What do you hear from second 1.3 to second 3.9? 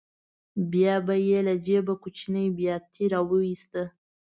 له جېبه کوچنۍ بیاتي راوویسته.